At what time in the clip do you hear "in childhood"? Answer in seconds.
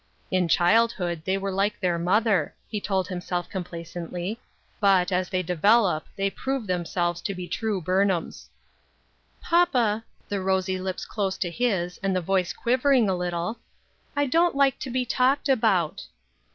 0.31-1.21